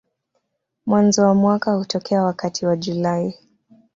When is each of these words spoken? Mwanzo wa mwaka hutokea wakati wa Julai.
Mwanzo 0.85 1.23
wa 1.23 1.35
mwaka 1.35 1.73
hutokea 1.73 2.23
wakati 2.23 2.65
wa 2.65 2.75
Julai. 2.77 3.37